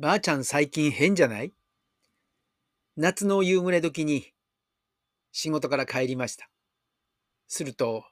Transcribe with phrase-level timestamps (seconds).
[0.00, 1.52] ばあちゃん最近変じゃない？
[2.96, 4.32] 夏の夕暮れ時に
[5.30, 6.48] 仕事から帰りました。
[7.48, 8.04] すると、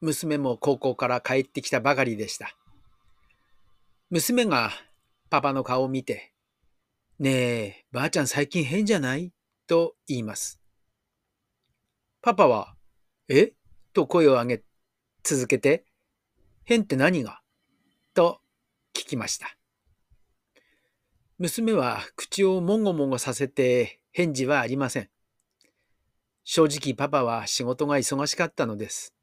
[0.00, 2.56] 娘も高校から帰ってきたばかりでした。
[4.08, 4.70] 娘が
[5.28, 6.32] パパの顔を見て、
[7.18, 9.30] ねえ、ばあちゃん最近変じゃない？
[9.66, 10.62] と言います。
[12.22, 12.74] パパは、
[13.28, 13.52] え？
[13.92, 14.62] と声を上げ、
[15.22, 15.84] 続けて、
[16.64, 17.42] 変って何が？
[18.14, 18.40] と
[18.94, 19.54] 聞きました。
[21.38, 25.08] 娘は口をもごもごさせて返事はありません。
[26.44, 29.14] 正直パパは仕事が忙しかったのです。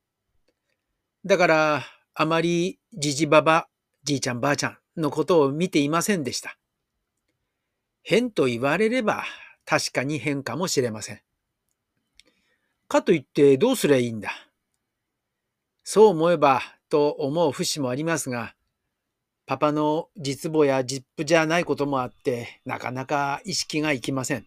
[1.24, 3.68] だから、あまりじじばば、
[4.04, 6.58] じいちゃんばあちゃんのことを見ていませんでした。
[8.04, 9.24] 変と言われれば
[9.66, 11.22] 確かに変かもしれません。
[12.90, 14.32] かといってどうすりゃいいんだ。
[15.86, 18.54] そう思えばと思う節もありますが、
[19.52, 24.46] パパの実母や実父じゃないこともあって、なかなか意識がいきません。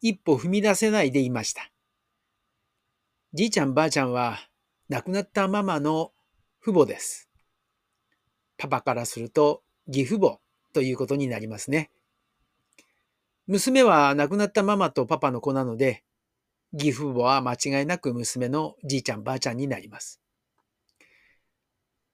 [0.00, 1.70] 一歩踏み出せないでいました。
[3.34, 4.38] じいちゃんばあちゃんは
[4.88, 6.12] 亡くなったママの
[6.62, 7.28] 父母です。
[8.56, 10.38] パパからすると義父母
[10.72, 11.90] ということになりますね。
[13.48, 16.04] 娘は亡くなったママとパパの子なので、
[16.72, 20.21] 義父母は間違いなく娘のじいちゃんばあちゃんになります。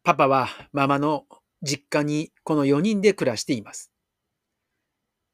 [0.09, 1.27] パパはママの
[1.61, 3.93] 実家にこの4人で暮らしています。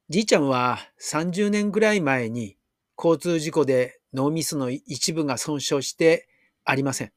[0.09, 2.57] じいちゃんは30年ぐらい前に
[2.99, 6.27] 交通事故で脳みその一部が損傷して
[6.65, 7.13] ありません。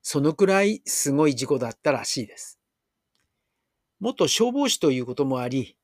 [0.00, 2.60] そのくらいすごい事故だったらしいです。
[3.98, 5.76] 元消防士ということもあり、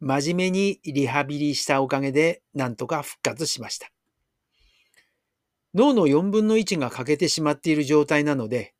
[0.00, 3.90] 真面目にリハビリしたおかげでなんとか復活しました。
[5.74, 8.74] 脳の4分の1が欠けてしまっている状態なので、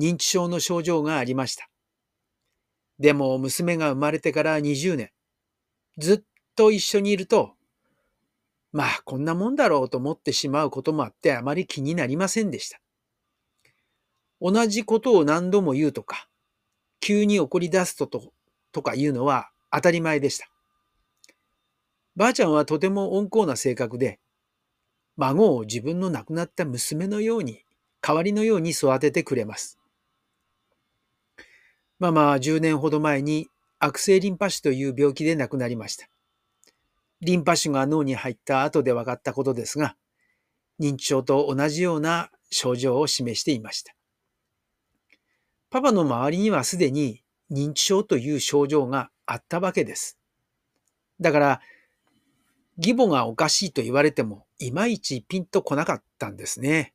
[0.00, 1.68] 認知症の症状がありました。
[2.98, 5.10] でも娘が生まれてから20年、
[5.98, 6.20] ずっ
[6.56, 7.52] と一緒にいると、
[8.72, 12.80] まあこんなもんだろうと思ってしまうこともあってあまり気になりませんでした。
[14.40, 16.28] 同じことを何度も言うとか、
[17.00, 18.32] 急に怒り出すとと
[18.72, 20.48] とかいうのは当たり前でした。
[22.16, 24.18] ばあちゃんはとても温厚な性格で、
[25.16, 27.64] 孫を自分の亡くなった娘のように、
[28.00, 29.79] 代わりのように育ててくれます。
[32.00, 36.08] ママは10年ほど前に悪性リンパ腫という病気で亡くなりました。
[37.20, 39.96] リンパ腫が脳に入った後で分かったことですが、
[40.80, 43.94] 認知症と同じような症状を示していました。
[45.68, 50.18] パパの周りにはすでに認知症という症状があったわけです。
[51.20, 51.60] だから、
[52.78, 56.94] 義母がおかしいと言われても、いまいちピンとこなかったんですね。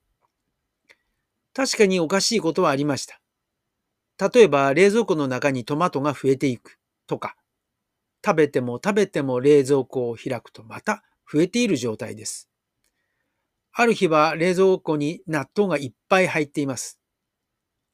[1.54, 3.22] 確かにおかしいことはありました。
[4.20, 7.36] 例えば、冷蔵庫の中にトマトが増えていくとか、
[8.26, 12.50] 食べても食べても冷蔵庫を開くとまた増えている状態です。
[13.74, 17.00] ある日は冷蔵庫に納豆がいっぱい入っています。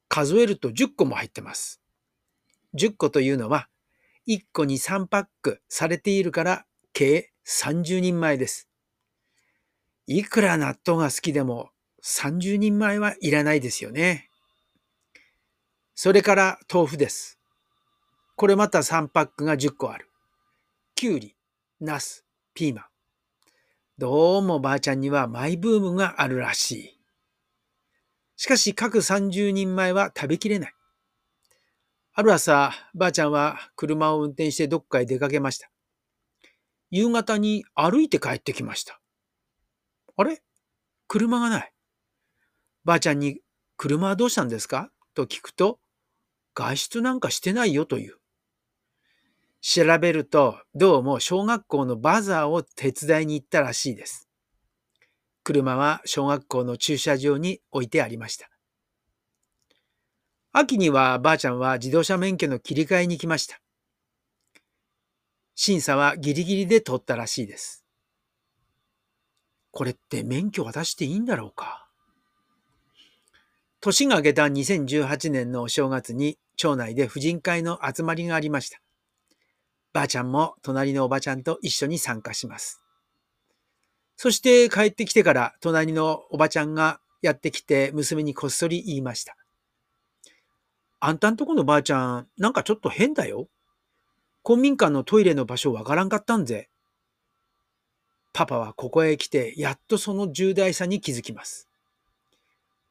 [0.07, 1.81] 数えると10個も入ってます。
[2.73, 3.67] 10個というのは、
[4.25, 8.69] 1個に3パックされているから計30人前です。
[10.07, 11.71] いくら納豆が好きでも
[12.01, 14.30] 30人前はいらないですよね。
[16.03, 17.38] それから豆腐です。
[18.35, 20.09] これまた3パックが10個ある。
[20.95, 21.35] きゅうり、
[21.79, 22.25] ナス、
[22.56, 22.85] ピーマン。
[24.00, 27.00] どうもばあちゃんにはマイブームがあるらしい。
[28.35, 30.73] しかし各30人前は食べきれない。
[32.16, 35.69] ある朝、ばあちゃんは車を運転してどっかへ出かけました。
[36.90, 39.00] 夕方に歩いて帰ってきました。
[40.17, 40.41] あれ？
[41.07, 41.72] 車がない。
[42.85, 43.41] ばあちゃんに
[43.78, 44.90] 車はどうしたんですか？
[45.13, 45.78] と聞くと、
[46.53, 48.17] 外出なんかしてないよという。
[49.62, 54.28] 調べると、どうも小学校のバザーを手伝いに行ったらしいです。
[55.44, 58.50] 車は小学校の駐車場に置いてありました。
[60.51, 63.59] 秋にはばあちゃんは自動車免許の切り替えに来ました。
[65.55, 67.85] 審査はギリギリで通ったらしいです。
[69.72, 71.80] これって免許渡していいんだろうか？
[73.81, 78.79] 年が明けた2018年のお正月に町内で婦人会の集まりがありました。
[79.91, 82.79] ばあちゃんも隣のおばちゃんと一緒に参加します。
[84.17, 89.35] そして帰ってきてから隣のおばちゃんがやってきて娘にこっそり言いました。
[90.99, 93.47] あんたんとこのばあちゃん、なんかちょっと変だよ。
[94.43, 96.69] 公民館のトイレの場所わからんかったんぜ。
[98.31, 101.71] パパはここへ来てやっとその重大さに気づきます。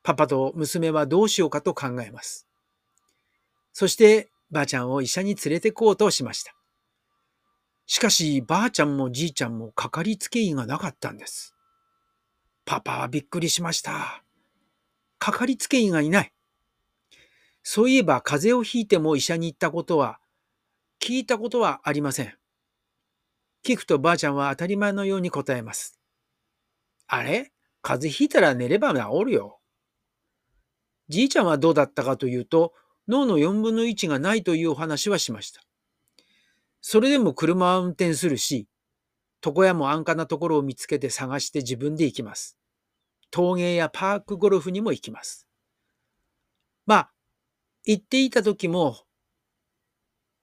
[0.02, 2.46] パパと娘はどうしようかと考えます。
[3.72, 6.54] そしてばあちゃんを医者に連れて行こうとしました。
[7.86, 11.54] しかし、ばあちゃんもじいちゃんもかかりつけ医がなかったんです。
[12.64, 14.22] パパはびっくりしました。
[15.18, 16.32] かかりつけ医がいない。
[17.62, 20.18] そういえば風邪をひいても医者に行ったことは、
[21.00, 22.34] 聞いたことはありません。
[23.64, 25.98] 聞くとばあちゃんは当たり前のように答えます。
[27.06, 27.52] あれ？
[27.82, 29.59] 風邪ひいたら寝れば治るよ。
[31.10, 32.72] じいちゃんはどうだったかというと、
[33.08, 35.60] 脳の4分の1がないというお話はしました。
[36.80, 38.68] それでも車は運転するし、
[39.44, 42.56] 床屋も安価なところを見つけて探して自分で行きます。
[43.32, 45.48] 陶芸やパークゴルフにも行きます。
[46.86, 47.12] まあ、
[47.84, 48.96] 行っていた時も、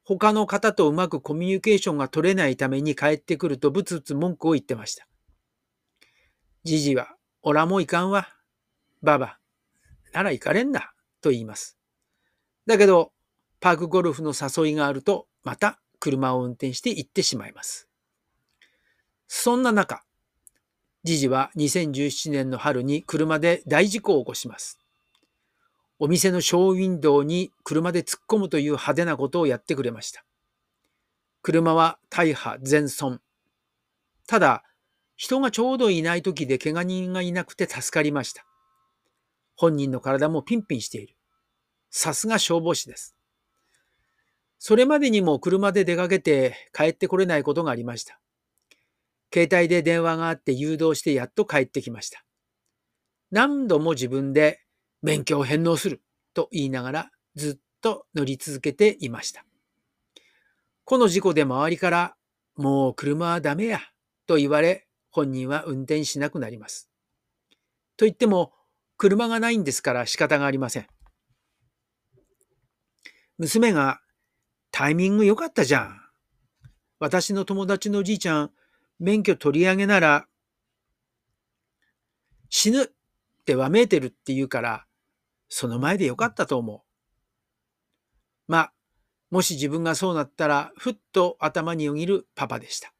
[0.04, 5.08] 他の方とうまくコミュニケーションが取れないために帰ってくるとブツブツ文句を言ってました。
[6.66, 8.28] じじは、おらもいかんわ。
[9.02, 9.37] ばば、
[10.18, 10.90] なら行かれんな、
[11.22, 11.78] と言います。
[12.66, 13.12] だけど、
[13.60, 17.88] パークゴルフの誘いがあると、また車を運転して行ってしまいます。
[19.28, 20.04] そんな中、
[21.04, 24.80] ジジは2017年の春に車で大事故を起こします。
[26.00, 30.26] お店のショーウィンドウに車で突っ込むという派手なことをやってくれました。
[31.44, 33.22] 車は大破全損。
[34.26, 34.64] ただ、
[35.16, 38.47] 人がちょうどいない時で怪我人がいなくて助かりました。
[39.58, 41.16] 本人の体もピンピンしている。
[41.90, 43.16] さすが消防士です。
[44.60, 48.20] それまでにも車で出かけて帰ってこれないことがありました。
[49.34, 52.24] 携帯で電話があって誘導してやっと帰ってきました。
[53.32, 54.62] 何度も自分で
[55.02, 56.02] 免許を返納する
[56.34, 59.44] と言いながらずっと乗り続けていました。
[60.86, 62.16] この事故で周りから
[62.56, 63.82] もう車はダメや
[64.28, 66.90] と言われ本人は運転しなくなります。
[67.98, 68.54] と言っても
[68.98, 70.88] 車がないんですから仕方がありません。
[73.38, 74.02] 娘が
[74.72, 76.02] タイミング良かったじゃん。
[77.00, 78.52] 私の友達のじいちゃん、
[79.00, 80.28] 免許取り上げなら
[82.50, 82.88] 死ぬっ
[83.46, 84.86] てわめいてるって言うから、
[85.50, 86.82] その前でよかったと思う。
[88.48, 88.74] まあ、
[89.30, 92.94] もし自分がそうなったら、ふっと頭によぎるパパでした。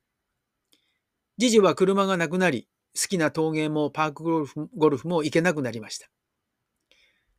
[1.38, 2.68] じじは車がなくなり、
[3.00, 6.08] 好きな陶芸もパークゴルフゴルフも行けなくなりました。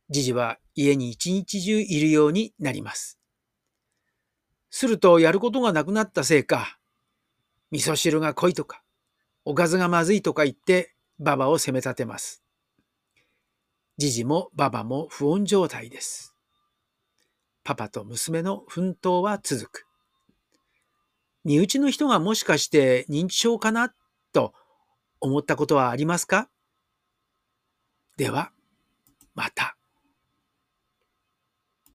[0.09, 3.19] じじは家に一日中いるようになります。
[4.71, 6.79] するとやることがなくなったせいか、
[7.71, 8.81] 味噌汁が濃いとか、
[9.43, 12.41] おかずがまずいとか言ってババを責め立てます。
[13.97, 16.33] じじもババも不穏状態です。
[17.65, 19.85] パパと娘の奮闘は続く。
[21.43, 23.93] 身内の人がもしかして認知症かな
[25.21, 26.49] 思ったことはありますか？
[28.17, 28.51] では、
[29.33, 29.78] また。